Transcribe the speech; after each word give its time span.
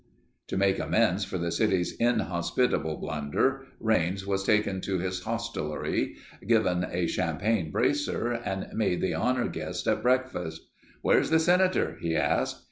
To 0.47 0.57
make 0.57 0.79
amends 0.79 1.25
for 1.25 1.37
the 1.37 1.51
city's 1.51 1.95
inhospitable 1.95 2.95
blunder, 2.97 3.67
Raines 3.79 4.25
was 4.25 4.43
taken 4.43 4.81
to 4.81 4.97
his 4.97 5.19
hostelry, 5.21 6.15
given 6.47 6.87
a 6.91 7.05
champagne 7.05 7.69
bracer 7.69 8.31
and 8.31 8.73
made 8.75 9.01
the 9.01 9.13
honor 9.13 9.47
guest 9.47 9.85
at 9.85 10.01
breakfast. 10.01 10.67
"Where's 11.03 11.29
the 11.29 11.37
Senator?" 11.37 11.97
he 12.01 12.15
asked. 12.15 12.57